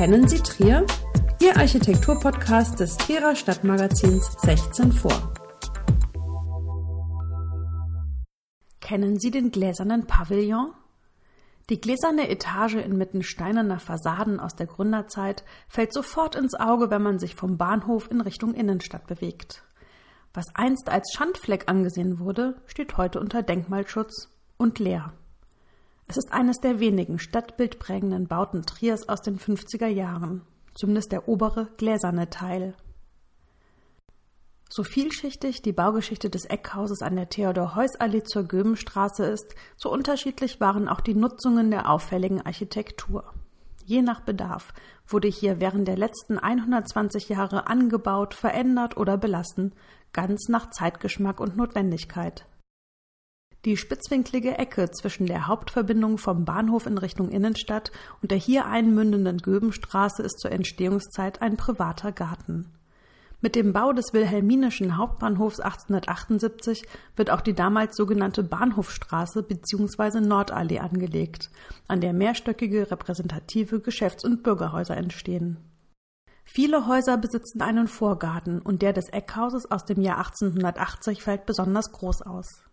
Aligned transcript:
Kennen 0.00 0.26
Sie 0.26 0.38
Trier? 0.38 0.86
Ihr 1.42 1.58
Architekturpodcast 1.58 2.80
des 2.80 2.96
Trierer 2.96 3.36
Stadtmagazins 3.36 4.34
16 4.40 4.92
vor. 4.92 5.34
Kennen 8.80 9.20
Sie 9.20 9.30
den 9.30 9.50
gläsernen 9.50 10.06
Pavillon? 10.06 10.72
Die 11.68 11.82
gläserne 11.82 12.30
Etage 12.30 12.76
inmitten 12.76 13.22
steinerner 13.22 13.78
Fassaden 13.78 14.40
aus 14.40 14.56
der 14.56 14.68
Gründerzeit 14.68 15.44
fällt 15.68 15.92
sofort 15.92 16.34
ins 16.34 16.54
Auge, 16.54 16.88
wenn 16.88 17.02
man 17.02 17.18
sich 17.18 17.34
vom 17.34 17.58
Bahnhof 17.58 18.10
in 18.10 18.22
Richtung 18.22 18.54
Innenstadt 18.54 19.06
bewegt. 19.06 19.64
Was 20.32 20.46
einst 20.54 20.88
als 20.88 21.12
Schandfleck 21.14 21.68
angesehen 21.68 22.20
wurde, 22.20 22.62
steht 22.64 22.96
heute 22.96 23.20
unter 23.20 23.42
Denkmalschutz 23.42 24.30
und 24.56 24.78
leer. 24.78 25.12
Es 26.10 26.16
ist 26.16 26.32
eines 26.32 26.58
der 26.58 26.80
wenigen 26.80 27.20
stadtbildprägenden 27.20 28.26
Bauten 28.26 28.62
Triers 28.62 29.08
aus 29.08 29.22
den 29.22 29.38
50er 29.38 29.86
Jahren, 29.86 30.42
zumindest 30.74 31.12
der 31.12 31.28
obere 31.28 31.68
gläserne 31.76 32.28
Teil. 32.28 32.74
So 34.68 34.82
vielschichtig 34.82 35.62
die 35.62 35.72
Baugeschichte 35.72 36.28
des 36.28 36.46
Eckhauses 36.46 37.00
an 37.02 37.14
der 37.14 37.28
Theodor-Heuss-Allee 37.28 38.24
zur 38.24 38.42
Göbenstraße 38.42 39.24
ist, 39.24 39.54
so 39.76 39.88
unterschiedlich 39.92 40.60
waren 40.60 40.88
auch 40.88 41.00
die 41.00 41.14
Nutzungen 41.14 41.70
der 41.70 41.88
auffälligen 41.88 42.44
Architektur. 42.44 43.32
Je 43.84 44.02
nach 44.02 44.22
Bedarf 44.22 44.74
wurde 45.06 45.28
hier 45.28 45.60
während 45.60 45.86
der 45.86 45.96
letzten 45.96 46.40
120 46.40 47.28
Jahre 47.28 47.68
angebaut, 47.68 48.34
verändert 48.34 48.96
oder 48.96 49.16
belassen, 49.16 49.76
ganz 50.12 50.48
nach 50.48 50.70
Zeitgeschmack 50.70 51.38
und 51.38 51.56
Notwendigkeit. 51.56 52.46
Die 53.66 53.76
spitzwinklige 53.76 54.56
Ecke 54.56 54.90
zwischen 54.90 55.26
der 55.26 55.46
Hauptverbindung 55.46 56.16
vom 56.16 56.46
Bahnhof 56.46 56.86
in 56.86 56.96
Richtung 56.96 57.28
Innenstadt 57.28 57.92
und 58.22 58.30
der 58.30 58.38
hier 58.38 58.64
einmündenden 58.64 59.36
Göbenstraße 59.36 60.22
ist 60.22 60.40
zur 60.40 60.50
Entstehungszeit 60.50 61.42
ein 61.42 61.58
privater 61.58 62.10
Garten. 62.10 62.72
Mit 63.42 63.56
dem 63.56 63.74
Bau 63.74 63.92
des 63.92 64.14
Wilhelminischen 64.14 64.96
Hauptbahnhofs 64.96 65.60
1878 65.60 66.86
wird 67.16 67.30
auch 67.30 67.42
die 67.42 67.54
damals 67.54 67.96
sogenannte 67.96 68.42
Bahnhofstraße 68.42 69.42
bzw. 69.42 70.20
Nordallee 70.20 70.78
angelegt, 70.78 71.50
an 71.86 72.00
der 72.00 72.14
mehrstöckige 72.14 72.90
repräsentative 72.90 73.80
Geschäfts- 73.80 74.24
und 74.24 74.42
Bürgerhäuser 74.42 74.96
entstehen. 74.96 75.58
Viele 76.44 76.86
Häuser 76.86 77.18
besitzen 77.18 77.60
einen 77.60 77.88
Vorgarten 77.88 78.60
und 78.60 78.80
der 78.80 78.94
des 78.94 79.10
Eckhauses 79.10 79.70
aus 79.70 79.84
dem 79.84 80.00
Jahr 80.00 80.18
1880 80.18 81.22
fällt 81.22 81.44
besonders 81.44 81.92
groß 81.92 82.22
aus. 82.22 82.69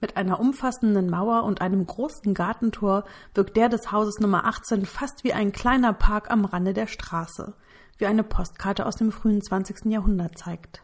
Mit 0.00 0.16
einer 0.16 0.38
umfassenden 0.38 1.10
Mauer 1.10 1.42
und 1.42 1.60
einem 1.60 1.84
großen 1.84 2.32
Gartentor 2.32 3.04
wirkt 3.34 3.56
der 3.56 3.68
des 3.68 3.90
Hauses 3.90 4.20
Nummer 4.20 4.44
18 4.44 4.86
fast 4.86 5.24
wie 5.24 5.32
ein 5.32 5.50
kleiner 5.50 5.92
Park 5.92 6.30
am 6.30 6.44
Rande 6.44 6.72
der 6.72 6.86
Straße, 6.86 7.54
wie 7.98 8.06
eine 8.06 8.22
Postkarte 8.22 8.86
aus 8.86 8.96
dem 8.96 9.10
frühen 9.10 9.42
20. 9.42 9.86
Jahrhundert 9.86 10.38
zeigt. 10.38 10.82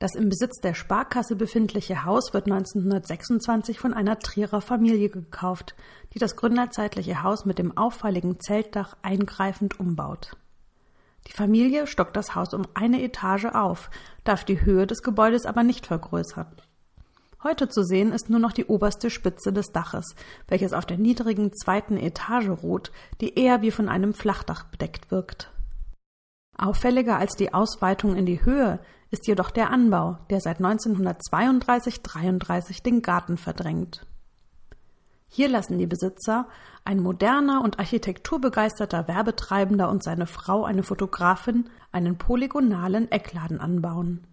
Das 0.00 0.16
im 0.16 0.28
Besitz 0.28 0.58
der 0.58 0.74
Sparkasse 0.74 1.36
befindliche 1.36 2.04
Haus 2.04 2.34
wird 2.34 2.50
1926 2.50 3.78
von 3.78 3.94
einer 3.94 4.18
Trierer 4.18 4.60
Familie 4.60 5.08
gekauft, 5.08 5.76
die 6.12 6.18
das 6.18 6.34
gründerzeitliche 6.34 7.22
Haus 7.22 7.44
mit 7.44 7.60
dem 7.60 7.76
auffalligen 7.76 8.40
Zeltdach 8.40 8.96
eingreifend 9.02 9.78
umbaut. 9.78 10.36
Die 11.28 11.32
Familie 11.32 11.86
stockt 11.86 12.16
das 12.16 12.34
Haus 12.34 12.52
um 12.52 12.66
eine 12.74 13.00
Etage 13.00 13.44
auf, 13.44 13.90
darf 14.24 14.44
die 14.44 14.62
Höhe 14.62 14.88
des 14.88 15.04
Gebäudes 15.04 15.46
aber 15.46 15.62
nicht 15.62 15.86
vergrößern. 15.86 16.50
Heute 17.44 17.68
zu 17.68 17.82
sehen 17.82 18.12
ist 18.12 18.30
nur 18.30 18.38
noch 18.38 18.52
die 18.52 18.66
oberste 18.66 19.10
Spitze 19.10 19.52
des 19.52 19.72
Daches, 19.72 20.14
welches 20.46 20.72
auf 20.72 20.86
der 20.86 20.96
niedrigen 20.96 21.52
zweiten 21.52 21.96
Etage 21.96 22.50
ruht, 22.62 22.92
die 23.20 23.36
eher 23.36 23.62
wie 23.62 23.72
von 23.72 23.88
einem 23.88 24.14
Flachdach 24.14 24.62
bedeckt 24.64 25.10
wirkt. 25.10 25.50
Auffälliger 26.56 27.18
als 27.18 27.34
die 27.34 27.52
Ausweitung 27.52 28.14
in 28.14 28.26
die 28.26 28.44
Höhe 28.44 28.78
ist 29.10 29.26
jedoch 29.26 29.50
der 29.50 29.70
Anbau, 29.70 30.18
der 30.30 30.40
seit 30.40 30.60
1932-33 30.60 32.84
den 32.84 33.02
Garten 33.02 33.36
verdrängt. 33.36 34.06
Hier 35.26 35.48
lassen 35.48 35.78
die 35.78 35.88
Besitzer, 35.88 36.46
ein 36.84 37.00
moderner 37.00 37.64
und 37.64 37.80
architekturbegeisterter 37.80 39.08
Werbetreibender 39.08 39.88
und 39.88 40.04
seine 40.04 40.26
Frau, 40.26 40.64
eine 40.64 40.84
Fotografin, 40.84 41.68
einen 41.90 42.18
polygonalen 42.18 43.10
Eckladen 43.10 43.58
anbauen. 43.58 44.28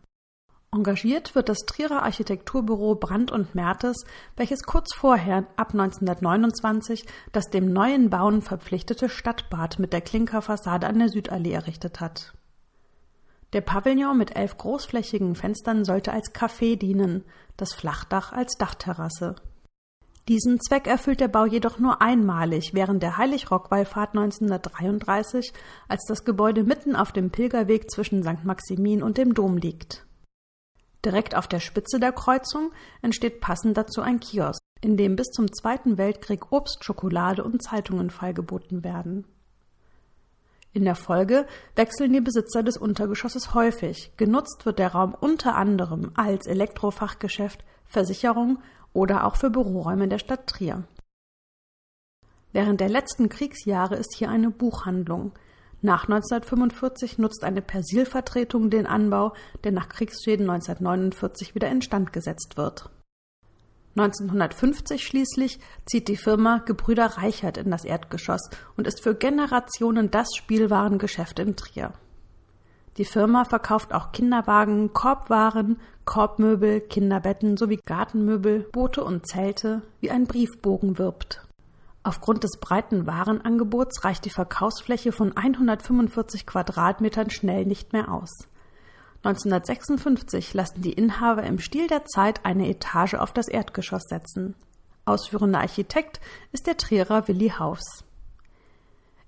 Engagiert 0.71 1.33
wird 1.33 1.49
das 1.49 1.65
Trierer 1.65 2.03
Architekturbüro 2.03 2.93
Brandt 2.93 3.31
und 3.31 3.55
Mertes, 3.55 4.05
welches 4.35 4.61
kurz 4.61 4.93
vorher 4.93 5.47
ab 5.55 5.71
1929 5.71 7.07
das 7.31 7.49
dem 7.49 7.73
neuen 7.73 8.11
Bauen 8.11 8.43
verpflichtete 8.43 9.09
Stadtbad 9.09 9.79
mit 9.79 9.93
der 9.93 10.01
Klinkerfassade 10.01 10.85
an 10.85 10.99
der 10.99 11.09
Südallee 11.09 11.53
errichtet 11.53 11.99
hat. 11.99 12.33
Der 13.53 13.61
Pavillon 13.61 14.15
mit 14.15 14.35
elf 14.35 14.57
großflächigen 14.57 15.33
Fenstern 15.33 15.85
sollte 15.85 16.13
als 16.13 16.35
Café 16.35 16.77
dienen, 16.77 17.23
das 17.57 17.73
Flachdach 17.73 18.31
als 18.31 18.55
Dachterrasse. 18.59 19.37
Diesen 20.27 20.61
Zweck 20.61 20.85
erfüllt 20.85 21.19
der 21.19 21.29
Bau 21.29 21.45
jedoch 21.47 21.79
nur 21.79 22.03
einmalig 22.03 22.75
während 22.75 23.01
der 23.01 23.17
Heiligrockwallfahrt 23.17 24.15
1933, 24.15 25.51
als 25.87 26.05
das 26.07 26.25
Gebäude 26.25 26.63
mitten 26.63 26.95
auf 26.95 27.11
dem 27.11 27.31
Pilgerweg 27.31 27.89
zwischen 27.89 28.21
St. 28.21 28.45
Maximin 28.45 29.01
und 29.01 29.17
dem 29.17 29.33
Dom 29.33 29.57
liegt. 29.57 30.05
Direkt 31.05 31.35
auf 31.35 31.47
der 31.47 31.59
Spitze 31.59 31.99
der 31.99 32.11
Kreuzung 32.11 32.71
entsteht 33.01 33.39
passend 33.39 33.77
dazu 33.77 34.01
ein 34.01 34.19
Kiosk, 34.19 34.61
in 34.81 34.97
dem 34.97 35.15
bis 35.15 35.27
zum 35.27 35.51
Zweiten 35.53 35.97
Weltkrieg 35.97 36.51
Obst, 36.51 36.83
Schokolade 36.83 37.43
und 37.43 37.63
Zeitungen 37.63 38.09
feilgeboten 38.09 38.83
werden. 38.83 39.25
In 40.71 40.85
der 40.85 40.95
Folge 40.95 41.47
wechseln 41.75 42.13
die 42.13 42.21
Besitzer 42.21 42.61
des 42.61 42.77
Untergeschosses 42.77 43.53
häufig. 43.53 44.11
Genutzt 44.17 44.65
wird 44.65 44.77
der 44.77 44.91
Raum 44.91 45.15
unter 45.19 45.55
anderem 45.55 46.11
als 46.15 46.45
Elektrofachgeschäft, 46.45 47.63
Versicherung 47.85 48.59
oder 48.93 49.25
auch 49.25 49.35
für 49.35 49.49
Büroräume 49.49 50.07
der 50.07 50.19
Stadt 50.19 50.47
Trier. 50.47 50.83
Während 52.51 52.81
der 52.81 52.89
letzten 52.89 53.29
Kriegsjahre 53.29 53.95
ist 53.95 54.15
hier 54.15 54.29
eine 54.29 54.51
Buchhandlung, 54.51 55.31
nach 55.81 56.03
1945 56.03 57.17
nutzt 57.19 57.43
eine 57.43 57.61
Persilvertretung 57.61 58.69
den 58.69 58.85
Anbau, 58.85 59.33
der 59.63 59.71
nach 59.71 59.87
Kriegsschäden 59.87 60.49
1949 60.49 61.55
wieder 61.55 61.69
instand 61.69 62.11
gesetzt 62.11 62.57
wird. 62.57 62.89
1950 63.95 65.05
schließlich 65.05 65.59
zieht 65.85 66.07
die 66.07 66.17
Firma 66.17 66.59
Gebrüder 66.59 67.05
Reichert 67.05 67.57
in 67.57 67.71
das 67.71 67.85
Erdgeschoss 67.85 68.49
und 68.77 68.87
ist 68.87 69.01
für 69.01 69.15
Generationen 69.15 70.11
das 70.11 70.27
Spielwarengeschäft 70.35 71.39
in 71.39 71.55
Trier. 71.55 71.93
Die 72.97 73.05
Firma 73.05 73.45
verkauft 73.45 73.93
auch 73.93 74.11
Kinderwagen, 74.11 74.93
Korbwaren, 74.93 75.79
Korbmöbel, 76.05 76.81
Kinderbetten 76.81 77.55
sowie 77.55 77.79
Gartenmöbel, 77.85 78.67
Boote 78.71 79.03
und 79.03 79.27
Zelte, 79.27 79.81
wie 80.01 80.11
ein 80.11 80.25
Briefbogen 80.25 80.97
wirbt. 80.97 81.48
Aufgrund 82.03 82.43
des 82.43 82.57
breiten 82.59 83.07
Warenangebots 83.07 84.05
reicht 84.05 84.25
die 84.25 84.29
Verkaufsfläche 84.29 85.11
von 85.11 85.35
145 85.35 86.45
Quadratmetern 86.45 87.29
schnell 87.29 87.65
nicht 87.65 87.91
mehr 87.93 88.11
aus. 88.11 88.47
1956 89.23 90.53
lassen 90.53 90.81
die 90.81 90.93
Inhaber 90.93 91.43
im 91.43 91.59
Stil 91.59 91.87
der 91.87 92.05
Zeit 92.05 92.45
eine 92.45 92.69
Etage 92.69 93.15
auf 93.15 93.33
das 93.33 93.49
Erdgeschoss 93.49 94.03
setzen. 94.03 94.55
Ausführender 95.03 95.59
Architekt 95.59 96.21
ist 96.53 96.67
der 96.67 96.77
Trierer 96.77 97.27
Willi 97.27 97.49
Haus. 97.49 98.05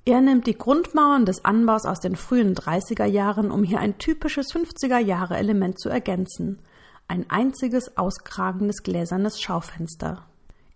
Er 0.06 0.22
nimmt 0.22 0.48
die 0.48 0.58
Grundmauern 0.58 1.26
des 1.26 1.44
Anbaus 1.44 1.86
aus 1.86 2.00
den 2.00 2.16
frühen 2.16 2.56
30er 2.56 3.06
Jahren, 3.06 3.52
um 3.52 3.64
hier 3.64 3.80
ein 3.80 3.98
typisches 3.98 4.53
50er 4.53 4.98
Jahre 4.98 5.38
Element 5.38 5.80
zu 5.80 5.90
ergänzen. 5.90 6.59
Ein 7.08 7.30
einziges 7.30 7.98
auskragendes 7.98 8.84
gläsernes 8.84 9.42
Schaufenster. 9.42 10.26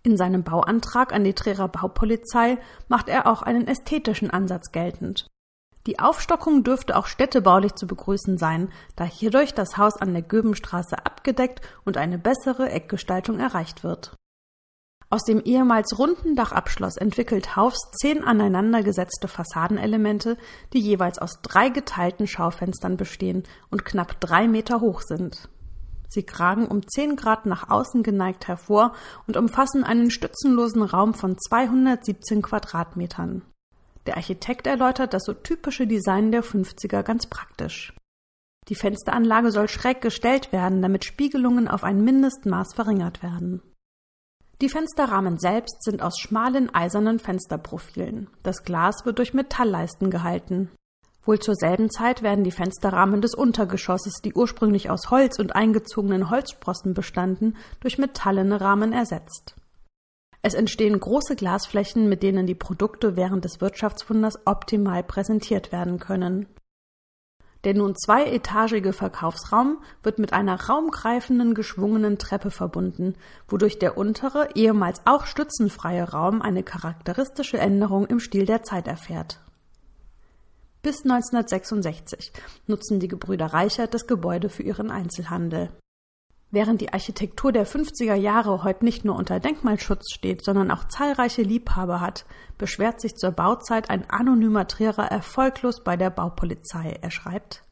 In 0.06 0.16
seinem 0.16 0.44
Bauantrag 0.44 1.12
an 1.12 1.24
die 1.24 1.34
Trierer 1.34 1.66
Baupolizei 1.66 2.58
macht 2.86 3.08
er 3.08 3.26
auch 3.26 3.42
einen 3.42 3.66
ästhetischen 3.66 4.30
Ansatz 4.30 4.70
geltend. 4.70 5.26
Die 5.88 5.98
Aufstockung 5.98 6.62
dürfte 6.62 6.96
auch 6.96 7.06
städtebaulich 7.06 7.74
zu 7.74 7.88
begrüßen 7.88 8.38
sein, 8.38 8.70
da 8.94 9.02
hierdurch 9.02 9.52
das 9.52 9.78
Haus 9.78 9.96
an 10.00 10.12
der 10.12 10.22
Göbenstraße 10.22 11.04
abgedeckt 11.04 11.60
und 11.84 11.96
eine 11.96 12.18
bessere 12.18 12.70
Eckgestaltung 12.70 13.40
erreicht 13.40 13.82
wird. 13.82 14.14
Aus 15.10 15.24
dem 15.24 15.40
ehemals 15.40 15.98
runden 15.98 16.36
Dachabschloss 16.36 16.98
entwickelt 16.98 17.56
Haufs 17.56 17.90
zehn 18.00 18.22
aneinandergesetzte 18.22 19.26
Fassadenelemente, 19.26 20.36
die 20.72 20.80
jeweils 20.80 21.18
aus 21.18 21.40
drei 21.42 21.68
geteilten 21.68 22.28
Schaufenstern 22.28 22.96
bestehen 22.96 23.42
und 23.72 23.84
knapp 23.84 24.20
drei 24.20 24.46
Meter 24.46 24.80
hoch 24.80 25.00
sind. 25.00 25.48
Sie 26.08 26.22
kragen 26.22 26.66
um 26.66 26.86
10 26.86 27.16
Grad 27.16 27.46
nach 27.46 27.70
außen 27.70 28.02
geneigt 28.02 28.48
hervor 28.48 28.94
und 29.26 29.36
umfassen 29.36 29.84
einen 29.84 30.10
stützenlosen 30.10 30.82
Raum 30.82 31.14
von 31.14 31.36
217 31.38 32.42
Quadratmetern. 32.42 33.42
Der 34.06 34.16
Architekt 34.16 34.66
erläutert 34.66 35.14
das 35.14 35.24
so 35.24 35.32
typische 35.32 35.86
Design 35.86 36.30
der 36.30 36.44
50er 36.44 37.02
ganz 37.02 37.26
praktisch. 37.26 37.92
Die 38.68 38.74
Fensteranlage 38.74 39.50
soll 39.52 39.68
schräg 39.68 40.00
gestellt 40.00 40.52
werden, 40.52 40.82
damit 40.82 41.04
Spiegelungen 41.04 41.68
auf 41.68 41.84
ein 41.84 42.02
Mindestmaß 42.02 42.74
verringert 42.74 43.22
werden. 43.22 43.62
Die 44.62 44.68
Fensterrahmen 44.68 45.38
selbst 45.38 45.82
sind 45.82 46.02
aus 46.02 46.18
schmalen 46.18 46.74
eisernen 46.74 47.18
Fensterprofilen. 47.18 48.28
Das 48.42 48.64
Glas 48.64 49.04
wird 49.04 49.18
durch 49.18 49.34
Metallleisten 49.34 50.10
gehalten. 50.10 50.70
Wohl 51.26 51.40
zur 51.40 51.56
selben 51.56 51.90
Zeit 51.90 52.22
werden 52.22 52.44
die 52.44 52.52
Fensterrahmen 52.52 53.20
des 53.20 53.34
Untergeschosses, 53.34 54.22
die 54.22 54.32
ursprünglich 54.32 54.90
aus 54.90 55.10
Holz 55.10 55.38
und 55.40 55.56
eingezogenen 55.56 56.30
Holzsprossen 56.30 56.94
bestanden, 56.94 57.56
durch 57.80 57.98
metallene 57.98 58.60
Rahmen 58.60 58.92
ersetzt. 58.92 59.56
Es 60.42 60.54
entstehen 60.54 61.00
große 61.00 61.34
Glasflächen, 61.34 62.08
mit 62.08 62.22
denen 62.22 62.46
die 62.46 62.54
Produkte 62.54 63.16
während 63.16 63.44
des 63.44 63.60
Wirtschaftswunders 63.60 64.46
optimal 64.46 65.02
präsentiert 65.02 65.72
werden 65.72 65.98
können. 65.98 66.46
Der 67.64 67.74
nun 67.74 67.96
zweietagige 67.96 68.92
Verkaufsraum 68.92 69.78
wird 70.04 70.20
mit 70.20 70.32
einer 70.32 70.68
raumgreifenden 70.68 71.54
geschwungenen 71.54 72.18
Treppe 72.18 72.52
verbunden, 72.52 73.16
wodurch 73.48 73.80
der 73.80 73.98
untere, 73.98 74.50
ehemals 74.54 75.00
auch 75.04 75.26
stützenfreie 75.26 76.04
Raum 76.04 76.42
eine 76.42 76.62
charakteristische 76.62 77.58
Änderung 77.58 78.06
im 78.06 78.20
Stil 78.20 78.46
der 78.46 78.62
Zeit 78.62 78.86
erfährt. 78.86 79.40
Bis 80.86 81.02
1966 81.02 82.32
nutzen 82.68 83.00
die 83.00 83.08
Gebrüder 83.08 83.46
Reichert 83.46 83.92
das 83.92 84.06
Gebäude 84.06 84.48
für 84.48 84.62
ihren 84.62 84.92
Einzelhandel. 84.92 85.70
Während 86.52 86.80
die 86.80 86.92
Architektur 86.92 87.50
der 87.50 87.66
50er 87.66 88.14
Jahre 88.14 88.62
heute 88.62 88.84
nicht 88.84 89.04
nur 89.04 89.16
unter 89.16 89.40
Denkmalschutz 89.40 90.12
steht, 90.14 90.44
sondern 90.44 90.70
auch 90.70 90.86
zahlreiche 90.86 91.42
Liebhaber 91.42 92.00
hat, 92.00 92.24
beschwert 92.56 93.00
sich 93.00 93.16
zur 93.16 93.32
Bauzeit 93.32 93.90
ein 93.90 94.08
anonymer 94.08 94.68
Trierer 94.68 95.10
erfolglos 95.10 95.82
bei 95.82 95.96
der 95.96 96.10
Baupolizei. 96.10 96.96
Er 97.02 97.10
schreibt 97.10 97.64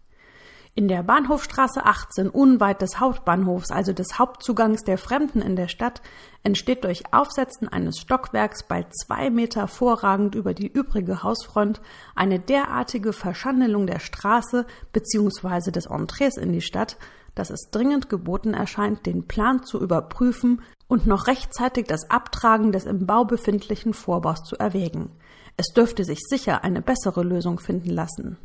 in 0.77 0.89
der 0.89 1.05
Bahnhofstraße 1.05 1.87
18, 1.87 2.29
unweit 2.29 2.83
des 2.83 2.99
Hauptbahnhofs, 2.99 3.71
also 3.71 3.93
des 3.93 4.19
Hauptzugangs 4.19 4.83
der 4.83 4.99
Fremden 4.99 5.41
in 5.41 5.55
der 5.55 5.69
Stadt, 5.69 6.03
entsteht 6.43 6.83
durch 6.83 7.13
Aufsetzen 7.13 7.69
eines 7.69 7.99
Stockwerks 7.99 8.65
bald 8.65 8.89
zwei 8.93 9.31
Meter 9.31 9.69
vorragend 9.69 10.35
über 10.35 10.53
die 10.53 10.67
übrige 10.67 11.23
Hausfront 11.23 11.81
eine 12.17 12.41
derartige 12.41 13.13
Verschandelung 13.13 13.87
der 13.87 14.01
Straße 14.01 14.67
bzw. 14.93 15.71
des 15.71 15.87
Entrees 15.87 16.37
in 16.37 16.53
die 16.53 16.61
Stadt, 16.61 16.97
dass 17.37 17.51
es 17.51 17.71
dringend 17.71 18.09
geboten 18.09 18.53
erscheint, 18.53 19.07
den 19.07 19.29
Plan 19.29 19.63
zu 19.63 19.81
überprüfen 19.81 20.61
und 20.89 21.07
noch 21.07 21.29
rechtzeitig 21.29 21.87
das 21.87 22.11
Abtragen 22.11 22.73
des 22.73 22.85
im 22.85 23.07
Bau 23.07 23.25
befindlichen 23.25 23.95
Vorbaus 23.95 24.43
zu 24.43 24.57
erwägen. 24.57 25.11
Es 25.57 25.69
dürfte 25.69 26.05
sich 26.05 26.19
sicher 26.29 26.65
eine 26.65 26.83
bessere 26.83 27.23
Lösung 27.23 27.61
finden 27.61 27.91
lassen. 27.91 28.39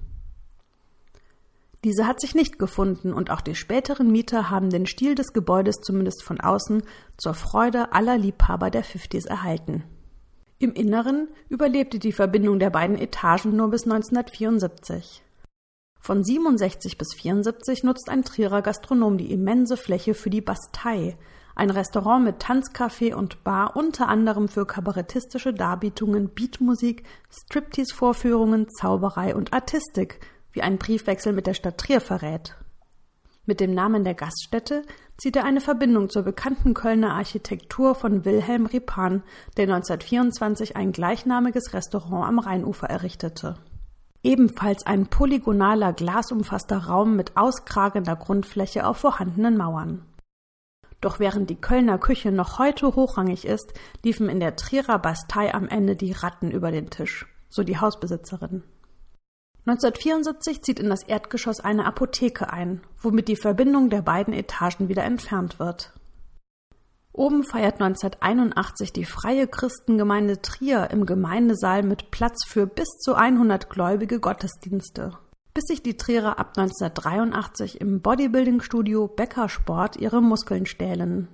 Diese 1.85 2.07
hat 2.07 2.19
sich 2.19 2.35
nicht 2.35 2.59
gefunden 2.59 3.13
und 3.13 3.31
auch 3.31 3.39
die 3.39 3.55
späteren 3.55 4.11
Mieter 4.11 4.49
haben 4.49 4.69
den 4.69 4.85
Stil 4.85 5.15
des 5.15 5.31
Gebäudes 5.31 5.77
zumindest 5.77 6.23
von 6.23 6.41
außen 6.41 6.83
zur 7.17 7.33
Freude 7.33 7.93
aller 7.93 8.17
Liebhaber 8.17 8.69
der 8.69 8.83
Fifties 8.83 9.25
erhalten. 9.25 9.83
Im 10.57 10.73
Inneren 10.73 11.29
überlebte 11.47 11.97
die 11.99 12.11
Verbindung 12.11 12.59
der 12.59 12.69
beiden 12.69 12.97
Etagen 12.97 13.55
nur 13.55 13.69
bis 13.69 13.85
1974. 13.85 15.23
Von 16.01 16.21
67 16.21 16.97
bis 16.97 17.13
74 17.15 17.83
nutzt 17.83 18.09
ein 18.09 18.23
Trierer 18.23 18.61
Gastronom 18.61 19.17
die 19.17 19.31
immense 19.31 19.77
Fläche 19.77 20.13
für 20.13 20.29
die 20.29 20.41
Bastei, 20.41 21.17
ein 21.55 21.69
Restaurant 21.69 22.25
mit 22.25 22.43
Tanzcafé 22.43 23.13
und 23.13 23.43
Bar 23.45 23.77
unter 23.77 24.09
anderem 24.09 24.49
für 24.49 24.65
kabarettistische 24.65 25.53
Darbietungen, 25.53 26.33
Beatmusik, 26.33 27.03
Striptease-Vorführungen, 27.29 28.67
Zauberei 28.69 29.35
und 29.35 29.53
Artistik 29.53 30.19
wie 30.51 30.61
ein 30.61 30.77
Briefwechsel 30.77 31.33
mit 31.33 31.47
der 31.47 31.53
Stadt 31.53 31.77
Trier 31.77 32.01
verrät. 32.01 32.55
Mit 33.45 33.59
dem 33.59 33.73
Namen 33.73 34.03
der 34.03 34.13
Gaststätte 34.13 34.83
zieht 35.17 35.35
er 35.35 35.43
eine 35.43 35.59
Verbindung 35.59 36.09
zur 36.09 36.23
bekannten 36.23 36.73
Kölner 36.73 37.15
Architektur 37.15 37.95
von 37.95 38.23
Wilhelm 38.23 38.67
Ripan, 38.67 39.23
der 39.57 39.63
1924 39.63 40.75
ein 40.75 40.91
gleichnamiges 40.91 41.73
Restaurant 41.73 42.27
am 42.27 42.39
Rheinufer 42.39 42.87
errichtete. 42.87 43.57
Ebenfalls 44.21 44.85
ein 44.85 45.07
polygonaler, 45.07 45.93
glasumfasster 45.93 46.77
Raum 46.77 47.15
mit 47.15 47.37
auskragender 47.37 48.15
Grundfläche 48.15 48.85
auf 48.85 48.97
vorhandenen 48.97 49.57
Mauern. 49.57 50.05
Doch 51.01 51.19
während 51.19 51.49
die 51.49 51.59
Kölner 51.59 51.97
Küche 51.97 52.31
noch 52.31 52.59
heute 52.59 52.95
hochrangig 52.95 53.45
ist, 53.45 53.73
liefen 54.03 54.29
in 54.29 54.39
der 54.39 54.57
Trierer 54.57 54.99
Bastei 54.99 55.53
am 55.53 55.67
Ende 55.69 55.95
die 55.95 56.11
Ratten 56.11 56.51
über 56.51 56.71
den 56.71 56.89
Tisch, 56.89 57.25
so 57.49 57.63
die 57.63 57.77
Hausbesitzerin. 57.77 58.63
1974 59.69 60.63
zieht 60.63 60.79
in 60.79 60.89
das 60.89 61.03
Erdgeschoss 61.03 61.59
eine 61.59 61.85
Apotheke 61.85 62.51
ein, 62.51 62.81
womit 63.01 63.27
die 63.27 63.35
Verbindung 63.35 63.91
der 63.91 64.01
beiden 64.01 64.33
Etagen 64.33 64.89
wieder 64.89 65.03
entfernt 65.03 65.59
wird. 65.59 65.93
Oben 67.11 67.43
feiert 67.43 67.81
1981 67.81 68.93
die 68.93 69.05
Freie 69.05 69.47
Christengemeinde 69.47 70.41
Trier 70.41 70.89
im 70.89 71.05
Gemeindesaal 71.05 71.83
mit 71.83 72.09
Platz 72.09 72.47
für 72.47 72.65
bis 72.65 72.87
zu 72.99 73.13
100 73.13 73.69
Gläubige 73.69 74.19
Gottesdienste. 74.19 75.19
Bis 75.53 75.65
sich 75.65 75.83
die 75.83 75.97
Trierer 75.97 76.39
ab 76.39 76.57
1983 76.57 77.79
im 77.79 78.01
Bodybuilding-Studio 78.01 79.07
Becker 79.07 79.49
Sport 79.49 79.97
ihre 79.97 80.21
Muskeln 80.21 80.65
stählen. 80.65 81.27